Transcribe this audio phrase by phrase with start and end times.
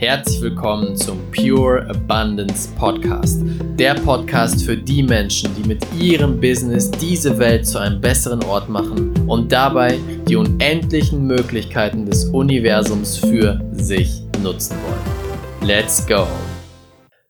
[0.00, 3.42] Herzlich willkommen zum Pure Abundance Podcast.
[3.78, 8.70] Der Podcast für die Menschen, die mit ihrem Business diese Welt zu einem besseren Ort
[8.70, 15.68] machen und dabei die unendlichen Möglichkeiten des Universums für sich nutzen wollen.
[15.68, 16.26] Let's go!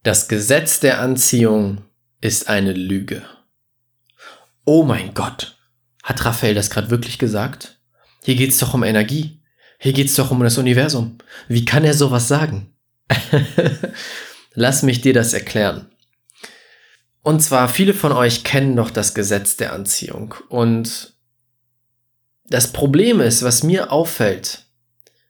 [0.05, 1.79] Das Gesetz der Anziehung
[2.21, 3.25] ist eine Lüge.
[4.65, 5.59] Oh mein Gott,
[6.05, 7.81] hat Raphael das gerade wirklich gesagt?
[8.23, 9.40] Hier geht es doch um Energie.
[9.83, 11.17] Hier geht's doch um das Universum.
[11.49, 12.75] Wie kann er sowas sagen?
[14.55, 15.91] Lass mich dir das erklären.
[17.23, 20.35] Und zwar, viele von euch kennen doch das Gesetz der Anziehung.
[20.51, 21.15] Und
[22.47, 24.67] das Problem ist, was mir auffällt,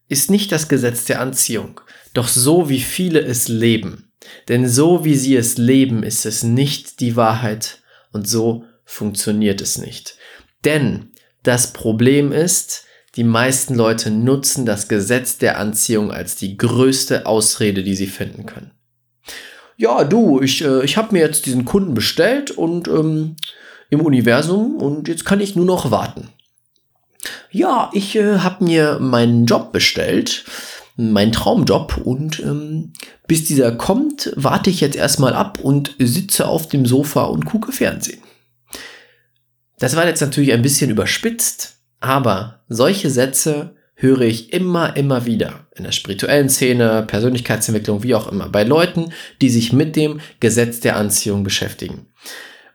[0.08, 1.80] ist nicht das Gesetz der Anziehung,
[2.12, 4.12] doch so wie viele es leben.
[4.48, 9.78] Denn so wie sie es leben, ist es nicht die Wahrheit und so funktioniert es
[9.78, 10.16] nicht.
[10.64, 11.12] Denn
[11.44, 17.82] das Problem ist, die meisten Leute nutzen das Gesetz der Anziehung als die größte Ausrede,
[17.82, 18.70] die sie finden können.
[19.76, 23.36] Ja, du, ich, äh, ich habe mir jetzt diesen Kunden bestellt und ähm,
[23.88, 26.28] im Universum und jetzt kann ich nur noch warten.
[27.50, 30.44] Ja, ich äh, habe mir meinen Job bestellt,
[30.96, 32.92] meinen Traumjob und ähm,
[33.26, 37.72] bis dieser kommt, warte ich jetzt erstmal ab und sitze auf dem Sofa und gucke
[37.72, 38.20] Fernsehen.
[39.78, 45.66] Das war jetzt natürlich ein bisschen überspitzt, aber solche Sätze höre ich immer, immer wieder
[45.76, 50.80] in der spirituellen Szene, Persönlichkeitsentwicklung, wie auch immer, bei Leuten, die sich mit dem Gesetz
[50.80, 52.06] der Anziehung beschäftigen.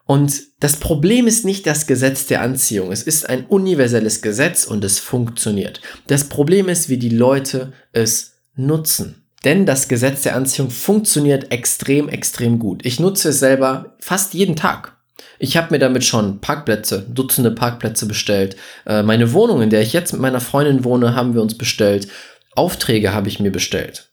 [0.06, 2.92] Und das Problem ist nicht das Gesetz der Anziehung.
[2.92, 5.82] Es ist ein universelles Gesetz und es funktioniert.
[6.06, 9.24] Das Problem ist, wie die Leute es nutzen.
[9.44, 12.86] Denn das Gesetz der Anziehung funktioniert extrem, extrem gut.
[12.86, 14.95] Ich nutze es selber fast jeden Tag.
[15.46, 18.56] Ich habe mir damit schon Parkplätze, Dutzende Parkplätze bestellt.
[18.88, 22.08] Äh, meine Wohnung, in der ich jetzt mit meiner Freundin wohne, haben wir uns bestellt.
[22.56, 24.10] Aufträge habe ich mir bestellt.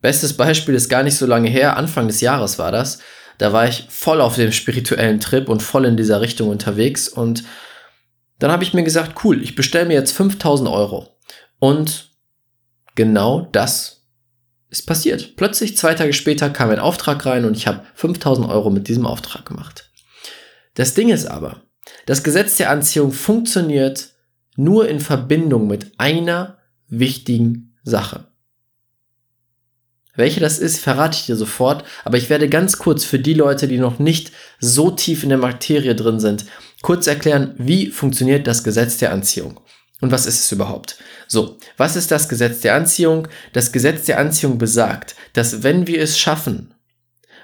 [0.00, 3.00] Bestes Beispiel ist gar nicht so lange her, Anfang des Jahres war das.
[3.38, 7.08] Da war ich voll auf dem spirituellen Trip und voll in dieser Richtung unterwegs.
[7.08, 7.42] Und
[8.38, 11.08] dann habe ich mir gesagt, cool, ich bestelle mir jetzt 5000 Euro.
[11.58, 12.12] Und
[12.94, 14.04] genau das
[14.70, 15.34] ist passiert.
[15.34, 19.04] Plötzlich zwei Tage später kam ein Auftrag rein und ich habe 5000 Euro mit diesem
[19.04, 19.85] Auftrag gemacht.
[20.76, 21.62] Das Ding ist aber,
[22.04, 24.10] das Gesetz der Anziehung funktioniert
[24.56, 28.28] nur in Verbindung mit einer wichtigen Sache.
[30.14, 33.68] Welche das ist, verrate ich dir sofort, aber ich werde ganz kurz für die Leute,
[33.68, 36.46] die noch nicht so tief in der Materie drin sind,
[36.82, 39.60] kurz erklären, wie funktioniert das Gesetz der Anziehung.
[40.02, 40.98] Und was ist es überhaupt?
[41.26, 43.28] So, was ist das Gesetz der Anziehung?
[43.54, 46.74] Das Gesetz der Anziehung besagt, dass wenn wir es schaffen,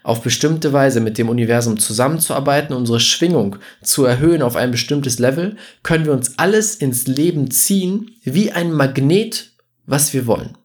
[0.03, 5.57] auf bestimmte Weise mit dem Universum zusammenzuarbeiten, unsere Schwingung zu erhöhen auf ein bestimmtes Level,
[5.83, 9.53] können wir uns alles ins Leben ziehen, wie ein Magnet,
[9.87, 10.57] was wir wollen.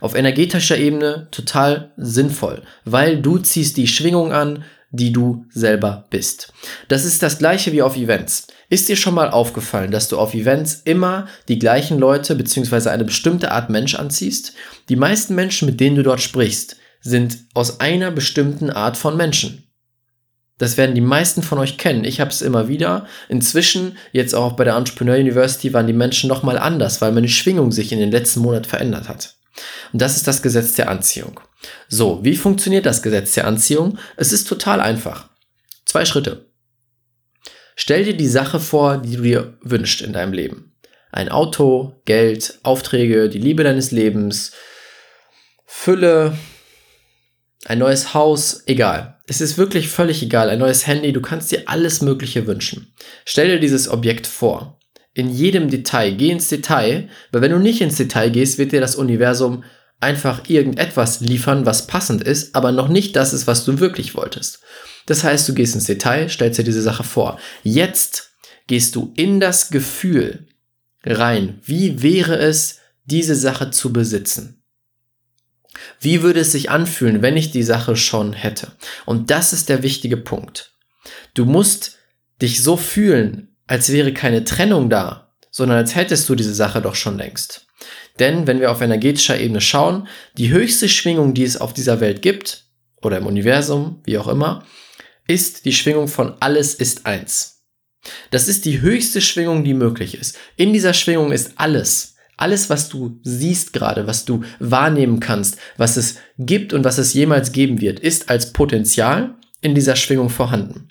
[0.00, 6.52] Auf energetischer Ebene total sinnvoll, weil du ziehst die Schwingung an, die du selber bist.
[6.86, 8.46] Das ist das gleiche wie auf Events.
[8.70, 12.90] Ist dir schon mal aufgefallen, dass du auf Events immer die gleichen Leute bzw.
[12.90, 14.54] eine bestimmte Art Mensch anziehst?
[14.88, 19.70] Die meisten Menschen, mit denen du dort sprichst, sind aus einer bestimmten Art von Menschen.
[20.58, 22.04] Das werden die meisten von euch kennen.
[22.04, 23.06] Ich habe es immer wieder.
[23.28, 27.72] Inzwischen, jetzt auch bei der Entrepreneur University, waren die Menschen nochmal anders, weil meine Schwingung
[27.72, 29.36] sich in den letzten Monat verändert hat.
[29.92, 31.40] Und das ist das Gesetz der Anziehung.
[31.88, 33.98] So, wie funktioniert das Gesetz der Anziehung?
[34.16, 35.28] Es ist total einfach.
[35.84, 36.46] Zwei Schritte.
[37.76, 40.72] Stell dir die Sache vor, die du dir wünschst in deinem Leben.
[41.10, 44.52] Ein Auto, Geld, Aufträge, die Liebe deines Lebens,
[45.66, 46.36] Fülle,
[47.64, 49.20] ein neues Haus, egal.
[49.26, 50.50] Es ist wirklich völlig egal.
[50.50, 52.92] Ein neues Handy, du kannst dir alles Mögliche wünschen.
[53.24, 54.78] Stell dir dieses Objekt vor.
[55.14, 56.12] In jedem Detail.
[56.12, 59.64] Geh ins Detail, weil wenn du nicht ins Detail gehst, wird dir das Universum
[60.00, 64.60] einfach irgendetwas liefern, was passend ist, aber noch nicht das ist, was du wirklich wolltest.
[65.06, 67.38] Das heißt, du gehst ins Detail, stellst dir diese Sache vor.
[67.62, 68.34] Jetzt
[68.66, 70.48] gehst du in das Gefühl
[71.04, 71.60] rein.
[71.62, 74.63] Wie wäre es, diese Sache zu besitzen?
[76.00, 78.72] Wie würde es sich anfühlen, wenn ich die Sache schon hätte?
[79.06, 80.72] Und das ist der wichtige Punkt.
[81.34, 81.98] Du musst
[82.40, 86.94] dich so fühlen, als wäre keine Trennung da, sondern als hättest du diese Sache doch
[86.94, 87.66] schon längst.
[88.18, 92.22] Denn wenn wir auf energetischer Ebene schauen, die höchste Schwingung, die es auf dieser Welt
[92.22, 92.64] gibt,
[93.02, 94.64] oder im Universum, wie auch immer,
[95.26, 97.62] ist die Schwingung von alles ist eins.
[98.30, 100.36] Das ist die höchste Schwingung, die möglich ist.
[100.56, 102.13] In dieser Schwingung ist alles.
[102.36, 107.14] Alles, was du siehst gerade, was du wahrnehmen kannst, was es gibt und was es
[107.14, 110.88] jemals geben wird, ist als Potenzial in dieser Schwingung vorhanden.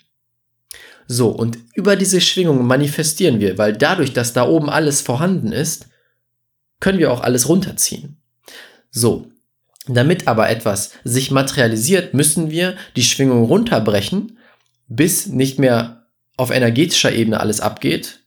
[1.06, 5.86] So, und über diese Schwingung manifestieren wir, weil dadurch, dass da oben alles vorhanden ist,
[6.80, 8.16] können wir auch alles runterziehen.
[8.90, 9.30] So,
[9.86, 14.38] Damit aber etwas sich materialisiert, müssen wir die Schwingung runterbrechen,
[14.88, 16.06] bis nicht mehr
[16.36, 18.20] auf energetischer Ebene alles abgeht,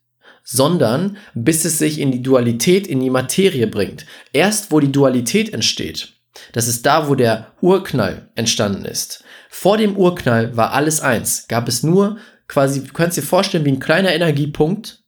[0.49, 4.05] sondern bis es sich in die Dualität, in die Materie bringt.
[4.31, 6.13] Erst wo die Dualität entsteht,
[6.53, 9.25] das ist da, wo der Urknall entstanden ist.
[9.49, 12.17] Vor dem Urknall war alles eins, gab es nur
[12.47, 15.03] quasi, du kannst dir vorstellen, wie ein kleiner Energiepunkt,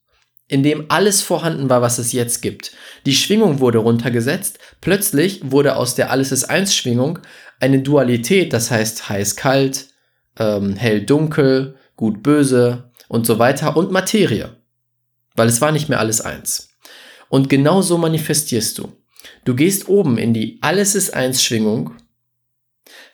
[0.49, 2.73] in dem alles vorhanden war, was es jetzt gibt.
[3.05, 7.19] Die Schwingung wurde runtergesetzt, plötzlich wurde aus der Alles ist eins Schwingung
[7.61, 9.87] eine Dualität, das heißt heiß-kalt,
[10.37, 14.58] ähm, hell-dunkel, gut-böse und so weiter und Materie,
[15.39, 16.69] weil es war nicht mehr alles eins.
[17.29, 18.91] Und genau so manifestierst du.
[19.45, 21.93] Du gehst oben in die Alles ist eins Schwingung,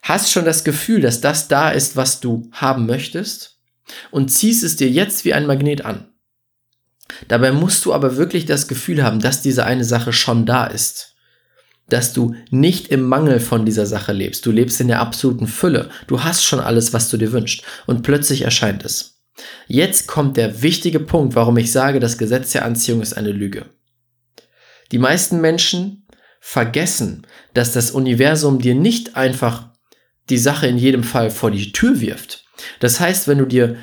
[0.01, 3.59] hast schon das Gefühl, dass das da ist, was du haben möchtest
[4.09, 6.07] und ziehst es dir jetzt wie ein Magnet an.
[7.27, 11.13] Dabei musst du aber wirklich das Gefühl haben, dass diese eine Sache schon da ist.
[11.89, 14.47] Dass du nicht im Mangel von dieser Sache lebst.
[14.47, 15.91] Du lebst in der absoluten Fülle.
[16.07, 17.61] Du hast schon alles, was du dir wünschst.
[17.85, 19.14] Und plötzlich erscheint es.
[19.67, 23.65] Jetzt kommt der wichtige Punkt, warum ich sage, das Gesetz der Anziehung ist eine Lüge.
[24.91, 26.07] Die meisten Menschen
[26.39, 29.69] vergessen, dass das Universum dir nicht einfach
[30.29, 32.45] die Sache in jedem Fall vor die Tür wirft.
[32.79, 33.77] Das heißt, wenn du dir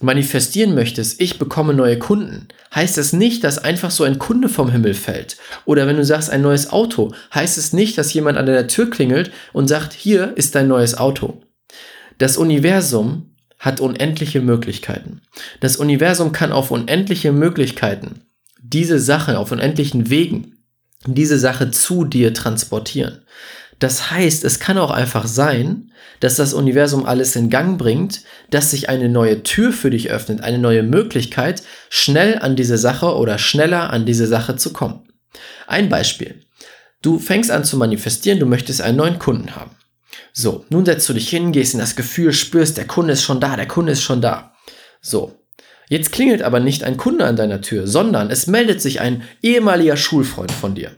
[0.00, 4.70] manifestieren möchtest, ich bekomme neue Kunden, heißt es nicht, dass einfach so ein Kunde vom
[4.70, 5.36] Himmel fällt.
[5.64, 8.90] Oder wenn du sagst ein neues Auto, heißt es nicht, dass jemand an deiner Tür
[8.90, 11.42] klingelt und sagt, hier ist dein neues Auto.
[12.18, 15.22] Das Universum hat unendliche Möglichkeiten.
[15.60, 18.22] Das Universum kann auf unendliche Möglichkeiten
[18.62, 20.56] diese Sache, auf unendlichen Wegen,
[21.06, 23.22] diese Sache zu dir transportieren.
[23.78, 28.70] Das heißt, es kann auch einfach sein, dass das Universum alles in Gang bringt, dass
[28.70, 33.38] sich eine neue Tür für dich öffnet, eine neue Möglichkeit, schnell an diese Sache oder
[33.38, 35.06] schneller an diese Sache zu kommen.
[35.66, 36.40] Ein Beispiel.
[37.02, 39.75] Du fängst an zu manifestieren, du möchtest einen neuen Kunden haben.
[40.38, 43.40] So, nun setzt du dich hin, gehst in das Gefühl, spürst, der Kunde ist schon
[43.40, 44.54] da, der Kunde ist schon da.
[45.00, 45.40] So.
[45.88, 49.96] Jetzt klingelt aber nicht ein Kunde an deiner Tür, sondern es meldet sich ein ehemaliger
[49.96, 50.90] Schulfreund von dir.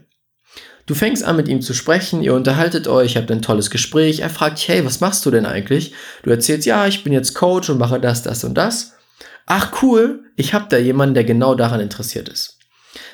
[0.87, 4.29] Du fängst an mit ihm zu sprechen, ihr unterhaltet euch, habt ein tolles Gespräch, er
[4.29, 5.93] fragt dich, hey, was machst du denn eigentlich?
[6.23, 8.93] Du erzählst, ja, ich bin jetzt Coach und mache das, das und das.
[9.45, 12.58] Ach cool, ich habe da jemanden, der genau daran interessiert ist.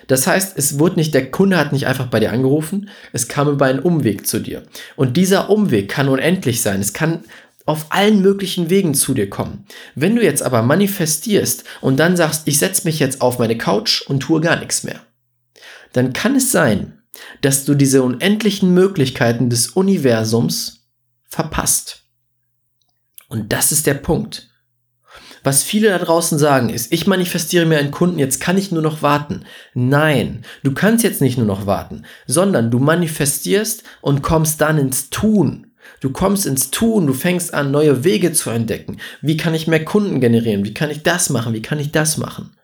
[0.08, 3.50] Das heißt, es wurde nicht, der Kunde hat nicht einfach bei dir angerufen, es kam
[3.50, 4.64] über einen Umweg zu dir.
[4.96, 6.82] Und dieser Umweg kann unendlich sein.
[6.82, 7.24] Es kann
[7.66, 9.66] auf allen möglichen Wegen zu dir kommen.
[9.96, 14.02] Wenn du jetzt aber manifestierst und dann sagst, ich setze mich jetzt auf meine Couch
[14.02, 15.02] und tue gar nichts mehr,
[15.94, 17.02] dann kann es sein,
[17.42, 20.86] dass du diese unendlichen Möglichkeiten des Universums
[21.26, 22.04] verpasst.
[23.28, 24.50] Und das ist der Punkt.
[25.46, 28.82] Was viele da draußen sagen ist, ich manifestiere mir einen Kunden, jetzt kann ich nur
[28.82, 29.46] noch warten.
[29.76, 35.12] Nein, du kannst jetzt nicht nur noch warten, sondern du manifestierst und kommst dann ins
[35.12, 35.68] Tun.
[36.00, 38.98] Du kommst ins Tun, du fängst an, neue Wege zu entdecken.
[39.22, 40.66] Wie kann ich mehr Kunden generieren?
[40.66, 41.54] Wie kann ich das machen?
[41.54, 42.58] Wie kann ich das machen?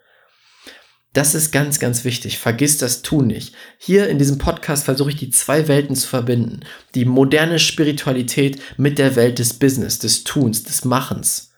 [1.14, 2.40] Das ist ganz, ganz wichtig.
[2.40, 3.54] Vergiss das Tun nicht.
[3.78, 6.62] Hier in diesem Podcast versuche ich die zwei Welten zu verbinden.
[6.96, 11.51] Die moderne Spiritualität mit der Welt des Business, des Tuns, des Machens.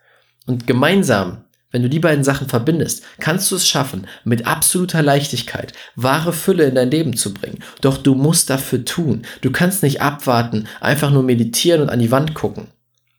[0.46, 5.74] Und gemeinsam, wenn du die beiden Sachen verbindest, kannst du es schaffen, mit absoluter Leichtigkeit
[5.96, 7.60] wahre Fülle in dein Leben zu bringen.
[7.82, 9.24] Doch du musst dafür tun.
[9.42, 12.68] Du kannst nicht abwarten, einfach nur meditieren und an die Wand gucken.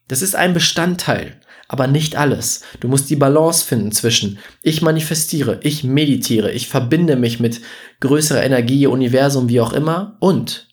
[0.07, 2.61] Das ist ein Bestandteil aber nicht alles.
[2.79, 7.61] Du musst die Balance finden zwischen ich manifestiere, ich meditiere, ich verbinde mich mit
[8.01, 10.67] größerer Energie, Universum, wie auch immer und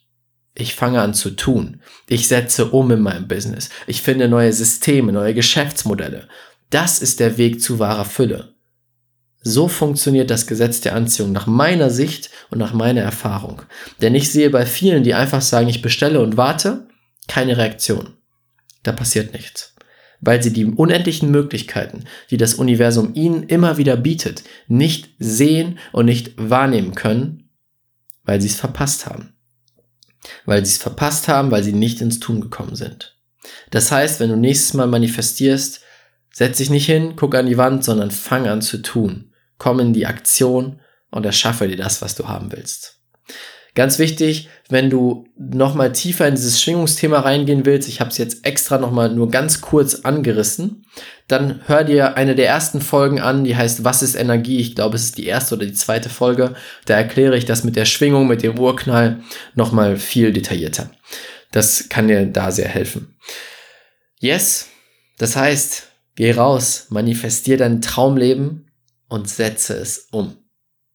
[0.54, 1.80] ich fange an zu tun.
[2.08, 3.70] Ich setze um in meinem Business.
[3.86, 6.28] Ich finde neue Systeme, neue Geschäftsmodelle.
[6.72, 8.54] Das ist der Weg zu wahrer Fülle.
[9.44, 13.62] So funktioniert das Gesetz der Anziehung nach meiner Sicht und nach meiner Erfahrung.
[14.00, 16.88] Denn ich sehe bei vielen, die einfach sagen, ich bestelle und warte,
[17.28, 18.16] keine Reaktion.
[18.82, 19.72] Da passiert nichts
[20.22, 26.06] weil sie die unendlichen Möglichkeiten, die das Universum ihnen immer wieder bietet, nicht sehen und
[26.06, 27.50] nicht wahrnehmen können,
[28.24, 29.34] weil sie es verpasst haben.
[30.46, 33.18] Weil sie es verpasst haben, weil sie nicht ins Tun gekommen sind.
[33.70, 35.80] Das heißt, wenn du nächstes Mal manifestierst,
[36.32, 39.32] setz dich nicht hin, guck an die Wand, sondern fang an zu tun.
[39.58, 42.98] Komm in die Aktion und erschaffe dir das, was du haben willst.
[43.74, 48.44] Ganz wichtig, wenn du nochmal tiefer in dieses Schwingungsthema reingehen willst, ich habe es jetzt
[48.44, 50.84] extra nochmal nur ganz kurz angerissen,
[51.26, 54.58] dann hör dir eine der ersten Folgen an, die heißt Was ist Energie?
[54.58, 56.54] Ich glaube, es ist die erste oder die zweite Folge.
[56.84, 59.22] Da erkläre ich das mit der Schwingung, mit dem Urknall
[59.54, 60.90] nochmal viel detaillierter.
[61.50, 63.16] Das kann dir da sehr helfen.
[64.20, 64.68] Yes,
[65.16, 68.70] das heißt, geh raus, manifestier dein Traumleben
[69.08, 70.36] und setze es um.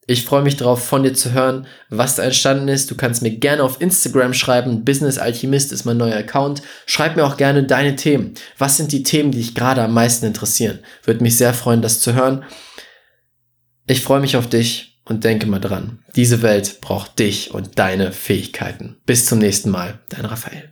[0.09, 2.89] Ich freue mich darauf, von dir zu hören, was da entstanden ist.
[2.89, 4.85] Du kannst mir gerne auf Instagram schreiben.
[4.85, 6.61] Business Alchemist ist mein neuer Account.
[6.85, 8.33] Schreib mir auch gerne deine Themen.
[8.57, 10.79] Was sind die Themen, die dich gerade am meisten interessieren?
[11.03, 12.45] Würde mich sehr freuen, das zu hören.
[13.85, 15.99] Ich freue mich auf dich und denke mal dran.
[16.15, 18.97] Diese Welt braucht dich und deine Fähigkeiten.
[19.05, 19.99] Bis zum nächsten Mal.
[20.07, 20.71] Dein Raphael.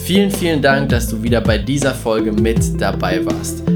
[0.00, 3.61] Vielen, vielen Dank, dass du wieder bei dieser Folge mit dabei warst.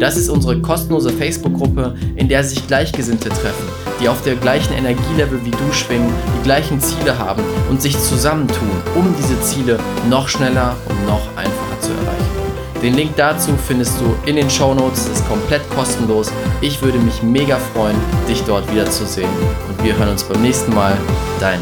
[0.00, 3.68] Das ist unsere kostenlose Facebook-Gruppe, in der sich Gleichgesinnte treffen,
[4.00, 8.70] die auf der gleichen Energielevel wie du schwingen, die gleichen Ziele haben und sich zusammentun,
[8.94, 9.78] um diese Ziele
[10.08, 12.38] noch schneller und noch einfacher zu erreichen.
[12.80, 15.06] Den Link dazu findest du in den Show Notes.
[15.06, 16.30] Es ist komplett kostenlos.
[16.60, 17.96] Ich würde mich mega freuen,
[18.28, 19.28] dich dort wiederzusehen.
[19.68, 20.96] Und wir hören uns beim nächsten Mal.
[21.40, 21.58] Dein